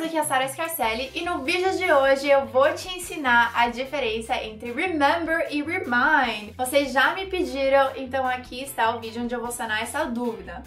meninas, 0.00 0.06
aqui 0.06 0.16
é 0.16 0.20
a 0.20 0.24
Sara 0.24 0.48
Scarcelli 0.48 1.10
e 1.14 1.22
no 1.22 1.42
vídeo 1.42 1.76
de 1.76 1.92
hoje 1.92 2.28
eu 2.28 2.46
vou 2.46 2.72
te 2.72 2.88
ensinar 2.88 3.52
a 3.54 3.68
diferença 3.68 4.34
entre 4.42 4.72
remember 4.72 5.46
e 5.50 5.62
remind. 5.62 6.54
Vocês 6.56 6.92
já 6.92 7.14
me 7.14 7.26
pediram, 7.26 7.90
então 7.96 8.26
aqui 8.26 8.62
está 8.62 8.94
o 8.96 9.00
vídeo 9.00 9.22
onde 9.22 9.34
eu 9.34 9.40
vou 9.40 9.50
sanar 9.50 9.82
essa 9.82 10.04
dúvida. 10.04 10.62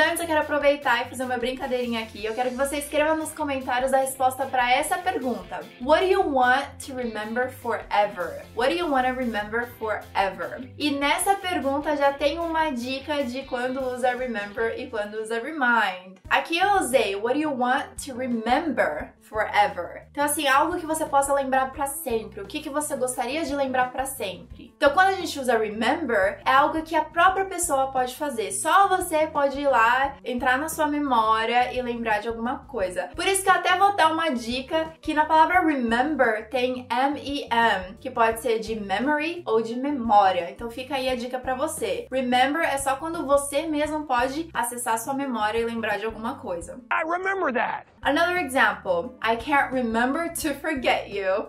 Antes 0.00 0.20
eu 0.20 0.26
quero 0.26 0.40
aproveitar 0.40 1.02
e 1.02 1.10
fazer 1.10 1.24
uma 1.24 1.36
brincadeirinha 1.36 2.00
aqui. 2.00 2.24
Eu 2.24 2.34
quero 2.34 2.48
que 2.48 2.56
você 2.56 2.78
escreva 2.78 3.14
nos 3.14 3.32
comentários 3.32 3.92
a 3.92 3.98
resposta 3.98 4.46
para 4.46 4.72
essa 4.72 4.96
pergunta. 4.96 5.60
What 5.78 6.06
do 6.06 6.10
you 6.10 6.22
want 6.22 6.64
to 6.86 6.94
remember 6.94 7.50
forever? 7.50 8.42
What 8.56 8.72
do 8.72 8.78
you 8.78 8.90
want 8.90 9.06
to 9.06 9.12
remember 9.12 9.68
forever? 9.78 10.66
E 10.78 10.90
nessa 10.92 11.34
pergunta 11.34 11.94
já 11.96 12.14
tem 12.14 12.38
uma 12.38 12.70
dica 12.70 13.22
de 13.24 13.42
quando 13.42 13.78
usa 13.92 14.16
remember 14.16 14.74
e 14.80 14.86
quando 14.86 15.20
usa 15.20 15.38
remind. 15.38 16.16
Aqui 16.30 16.58
eu 16.58 16.78
usei 16.78 17.14
what 17.14 17.34
do 17.34 17.40
you 17.40 17.54
want 17.54 17.86
to 18.06 18.16
remember 18.16 19.12
forever. 19.30 20.08
Então 20.10 20.24
assim, 20.24 20.48
algo 20.48 20.76
que 20.76 20.84
você 20.84 21.06
possa 21.06 21.32
lembrar 21.32 21.70
para 21.72 21.86
sempre. 21.86 22.40
O 22.40 22.46
que 22.46 22.60
que 22.60 22.68
você 22.68 22.96
gostaria 22.96 23.44
de 23.44 23.54
lembrar 23.54 23.92
para 23.92 24.04
sempre? 24.04 24.74
Então 24.76 24.90
quando 24.90 25.08
a 25.08 25.12
gente 25.12 25.38
usa 25.38 25.56
remember, 25.56 26.40
é 26.44 26.50
algo 26.50 26.82
que 26.82 26.96
a 26.96 27.04
própria 27.04 27.44
pessoa 27.44 27.92
pode 27.92 28.16
fazer. 28.16 28.50
Só 28.50 28.88
você 28.88 29.28
pode 29.28 29.60
ir 29.60 29.68
lá, 29.68 30.16
entrar 30.24 30.58
na 30.58 30.68
sua 30.68 30.88
memória 30.88 31.72
e 31.72 31.80
lembrar 31.80 32.18
de 32.18 32.28
alguma 32.28 32.58
coisa. 32.60 33.08
Por 33.14 33.24
isso 33.26 33.44
que 33.44 33.48
eu 33.48 33.54
até 33.54 33.76
vou 33.76 33.94
dar 33.94 34.12
uma 34.12 34.30
dica 34.30 34.92
que 35.00 35.14
na 35.14 35.24
palavra 35.24 35.60
remember 35.60 36.48
tem 36.48 36.88
M-E-M, 36.90 37.96
que 38.00 38.10
pode 38.10 38.40
ser 38.40 38.58
de 38.58 38.74
memory 38.74 39.42
ou 39.46 39.62
de 39.62 39.76
memória. 39.76 40.50
Então 40.50 40.68
fica 40.68 40.96
aí 40.96 41.08
a 41.08 41.14
dica 41.14 41.38
para 41.38 41.54
você. 41.54 42.08
Remember 42.10 42.62
é 42.62 42.78
só 42.78 42.96
quando 42.96 43.24
você 43.24 43.66
mesmo 43.66 44.06
pode 44.06 44.50
acessar 44.52 44.98
sua 44.98 45.14
memória 45.14 45.58
e 45.58 45.64
lembrar 45.64 45.98
de 45.98 46.06
alguma 46.06 46.38
coisa. 46.38 46.80
I 46.92 47.08
remember 47.08 47.52
that. 47.52 47.86
Another 48.02 48.38
example. 48.38 49.14
I 49.20 49.36
can't 49.36 49.72
remember 49.72 50.32
to 50.40 50.54
forget 50.54 51.10
you. 51.10 51.48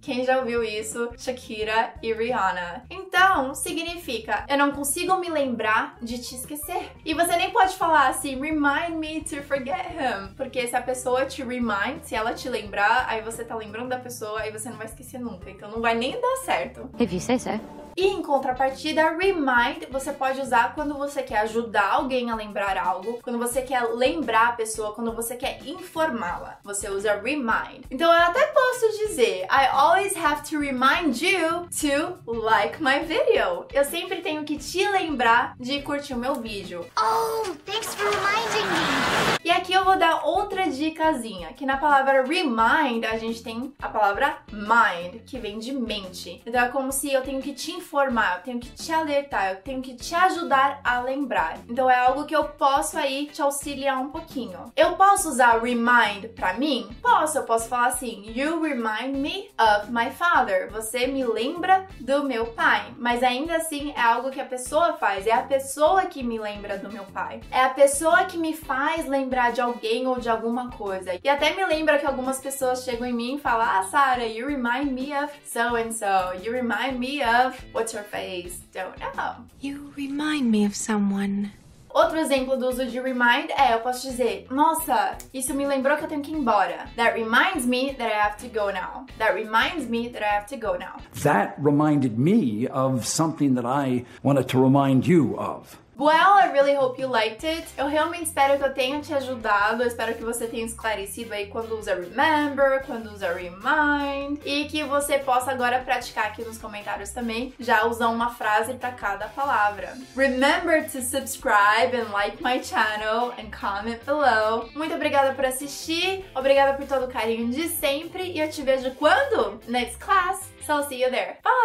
Quem 0.00 0.24
já 0.24 0.38
ouviu 0.38 0.62
isso? 0.62 1.10
Shakira 1.16 1.92
e 2.02 2.12
Rihanna. 2.12 2.84
Então, 2.90 3.54
significa 3.54 4.44
eu 4.48 4.56
não 4.56 4.72
consigo 4.72 5.16
me 5.18 5.28
lembrar 5.28 5.96
de 6.00 6.18
te 6.18 6.34
esquecer. 6.34 6.90
E 7.04 7.14
você 7.14 7.36
nem 7.36 7.50
pode 7.50 7.76
falar 7.76 8.08
assim, 8.08 8.40
remind 8.40 8.96
me 8.96 9.20
to 9.22 9.42
forget 9.42 9.86
him. 9.90 10.34
Porque 10.36 10.66
se 10.66 10.74
a 10.74 10.82
pessoa 10.82 11.26
te 11.26 11.42
remind, 11.42 12.02
se 12.02 12.14
ela 12.14 12.32
te 12.32 12.48
lembrar, 12.48 13.06
aí 13.08 13.22
você 13.22 13.44
tá 13.44 13.54
lembrando 13.54 13.88
da 13.90 13.98
pessoa, 13.98 14.40
aí 14.40 14.50
você 14.50 14.70
não 14.70 14.78
vai 14.78 14.86
esquecer 14.86 15.20
nunca. 15.20 15.50
Então 15.50 15.70
não 15.70 15.80
vai 15.80 15.94
nem 15.94 16.12
dar 16.20 16.36
certo. 16.44 16.90
If 16.98 17.12
you 17.12 17.20
say 17.20 17.38
so. 17.38 17.79
E 18.00 18.06
em 18.06 18.22
contrapartida, 18.22 19.10
remind 19.10 19.84
você 19.90 20.10
pode 20.10 20.40
usar 20.40 20.74
quando 20.74 20.96
você 20.96 21.22
quer 21.22 21.40
ajudar 21.40 21.92
alguém 21.92 22.30
a 22.30 22.34
lembrar 22.34 22.78
algo, 22.78 23.20
quando 23.22 23.38
você 23.38 23.60
quer 23.60 23.82
lembrar 23.92 24.48
a 24.48 24.52
pessoa, 24.52 24.94
quando 24.94 25.12
você 25.12 25.36
quer 25.36 25.58
informá-la. 25.66 26.58
Você 26.64 26.88
usa 26.88 27.20
remind. 27.22 27.84
Então 27.90 28.10
eu 28.10 28.22
até 28.22 28.46
posso 28.46 28.88
dizer, 29.06 29.42
I 29.50 29.68
always 29.70 30.16
have 30.16 30.48
to 30.48 30.58
remind 30.58 31.20
you 31.20 31.68
to 31.82 32.16
like 32.26 32.82
my 32.82 33.00
video. 33.00 33.66
Eu 33.70 33.84
sempre 33.84 34.22
tenho 34.22 34.44
que 34.44 34.56
te 34.56 34.88
lembrar 34.88 35.54
de 35.60 35.82
curtir 35.82 36.14
o 36.14 36.18
meu 36.18 36.36
vídeo. 36.36 36.86
Oh, 36.98 37.50
thanks 37.66 37.94
for 37.94 38.08
reminding 38.08 38.66
me. 38.66 39.40
E 39.44 39.50
aqui 39.50 39.74
eu 39.74 39.84
vou 39.84 39.98
dar 39.98 40.24
outra 40.24 40.70
dicasinha, 40.70 41.52
que 41.52 41.66
na 41.66 41.76
palavra 41.76 42.22
remind 42.22 43.04
a 43.04 43.18
gente 43.18 43.42
tem 43.42 43.74
a 43.78 43.88
palavra 43.88 44.38
mind, 44.50 45.22
que 45.26 45.38
vem 45.38 45.58
de 45.58 45.72
mente. 45.72 46.40
Então 46.46 46.62
é 46.62 46.68
como 46.68 46.90
se 46.92 47.12
eu 47.12 47.20
tenho 47.20 47.42
que 47.42 47.52
te 47.52 47.72
informar, 47.72 47.89
eu 47.92 48.42
tenho 48.44 48.60
que 48.60 48.70
te 48.70 48.92
alertar, 48.92 49.50
eu 49.50 49.56
tenho 49.56 49.82
que 49.82 49.94
te 49.94 50.14
ajudar 50.14 50.80
a 50.84 51.00
lembrar. 51.00 51.58
Então 51.68 51.90
é 51.90 51.98
algo 51.98 52.24
que 52.24 52.34
eu 52.34 52.44
posso 52.44 52.96
aí 52.96 53.26
te 53.26 53.42
auxiliar 53.42 53.98
um 53.98 54.10
pouquinho. 54.10 54.72
Eu 54.76 54.92
posso 54.92 55.28
usar 55.28 55.60
remind 55.60 56.28
pra 56.34 56.54
mim? 56.54 56.88
Posso, 57.02 57.38
eu 57.38 57.42
posso 57.42 57.68
falar 57.68 57.88
assim: 57.88 58.22
You 58.34 58.62
remind 58.62 59.16
me 59.16 59.50
of 59.58 59.90
my 59.90 60.10
father. 60.10 60.70
Você 60.70 61.06
me 61.06 61.24
lembra 61.24 61.86
do 62.00 62.24
meu 62.24 62.46
pai. 62.46 62.94
Mas 62.96 63.22
ainda 63.22 63.56
assim 63.56 63.92
é 63.96 64.00
algo 64.00 64.30
que 64.30 64.40
a 64.40 64.44
pessoa 64.44 64.94
faz, 64.94 65.26
é 65.26 65.32
a 65.32 65.42
pessoa 65.42 66.06
que 66.06 66.22
me 66.22 66.38
lembra 66.38 66.78
do 66.78 66.92
meu 66.92 67.04
pai. 67.04 67.40
É 67.50 67.64
a 67.64 67.70
pessoa 67.70 68.24
que 68.24 68.38
me 68.38 68.54
faz 68.54 69.06
lembrar 69.06 69.52
de 69.52 69.60
alguém 69.60 70.06
ou 70.06 70.18
de 70.18 70.28
alguma 70.28 70.70
coisa. 70.70 71.18
E 71.22 71.28
até 71.28 71.54
me 71.54 71.64
lembra 71.64 71.98
que 71.98 72.06
algumas 72.06 72.38
pessoas 72.38 72.84
chegam 72.84 73.06
em 73.06 73.12
mim 73.12 73.36
e 73.36 73.40
falam: 73.40 73.66
Ah, 73.68 73.82
Sarah, 73.82 74.26
you 74.26 74.46
remind 74.46 74.92
me 74.92 75.12
of 75.16 75.32
so 75.44 75.76
and 75.76 75.92
so. 75.92 76.32
You 76.42 76.52
remind 76.52 76.98
me 76.98 77.22
of 77.22 77.56
what's 77.80 77.94
your 77.94 78.02
face? 78.02 78.60
Don't 78.74 78.98
know. 79.00 79.36
You 79.58 79.92
remind 79.96 80.50
me 80.50 80.66
of 80.66 80.76
someone. 80.76 81.52
Outro 81.92 82.18
exemplo 82.18 82.56
do 82.56 82.68
uso 82.68 82.86
de 82.86 83.00
remind 83.00 83.50
é, 83.50 83.74
eu 83.74 83.80
posso 83.80 84.08
dizer, 84.08 84.46
nossa, 84.50 85.16
isso 85.34 85.52
me 85.54 85.66
lembrou 85.66 85.96
que 85.96 86.04
eu 86.04 86.08
tenho 86.08 86.20
que 86.20 86.30
ir 86.30 86.36
embora. 86.36 86.86
That 86.96 87.14
reminds 87.14 87.66
me 87.66 87.94
that 87.94 88.06
I 88.06 88.20
have 88.20 88.36
to 88.42 88.48
go 88.48 88.70
now. 88.70 89.06
That 89.18 89.34
reminds 89.34 89.88
me 89.88 90.08
that 90.10 90.22
I 90.22 90.28
have 90.28 90.46
to 90.48 90.56
go 90.56 90.76
now. 90.76 90.98
That 91.22 91.56
reminded 91.58 92.16
me 92.16 92.68
of 92.68 93.06
something 93.06 93.54
that 93.54 93.64
I 93.64 94.04
wanted 94.22 94.46
to 94.50 94.62
remind 94.62 95.06
you 95.06 95.36
of. 95.36 95.78
Well, 96.00 96.32
I 96.42 96.50
really 96.50 96.74
hope 96.74 96.98
you 96.98 97.06
liked 97.08 97.44
it. 97.44 97.68
Eu 97.76 97.86
realmente 97.86 98.24
espero 98.24 98.56
que 98.56 98.64
eu 98.64 98.72
tenha 98.72 99.02
te 99.02 99.12
ajudado. 99.12 99.82
Eu 99.82 99.86
espero 99.86 100.14
que 100.14 100.24
você 100.24 100.46
tenha 100.46 100.64
esclarecido 100.64 101.34
aí 101.34 101.48
quando 101.48 101.78
usa 101.78 101.94
remember, 101.94 102.82
quando 102.86 103.12
usa 103.12 103.34
remind. 103.34 104.40
E 104.42 104.64
que 104.64 104.82
você 104.82 105.18
possa 105.18 105.50
agora 105.50 105.80
praticar 105.80 106.28
aqui 106.28 106.42
nos 106.42 106.56
comentários 106.56 107.10
também, 107.10 107.52
já 107.60 107.84
usar 107.84 108.08
uma 108.08 108.30
frase 108.30 108.72
para 108.72 108.92
cada 108.92 109.28
palavra. 109.28 109.92
Remember 110.16 110.82
to 110.90 111.02
subscribe 111.02 111.94
and 111.94 112.10
like 112.10 112.42
my 112.42 112.62
channel 112.64 113.34
and 113.38 113.50
comment 113.50 114.02
below. 114.06 114.70
Muito 114.74 114.94
obrigada 114.94 115.34
por 115.34 115.44
assistir. 115.44 116.24
Obrigada 116.34 116.78
por 116.78 116.86
todo 116.86 117.04
o 117.04 117.12
carinho 117.12 117.50
de 117.50 117.68
sempre. 117.68 118.22
E 118.22 118.40
eu 118.40 118.48
te 118.48 118.62
vejo 118.62 118.90
quando? 118.94 119.60
Next 119.68 119.98
class. 119.98 120.48
So 120.66 120.76
I'll 120.76 120.88
see 120.88 121.02
you 121.02 121.10
there. 121.10 121.36
Bye! 121.44 121.59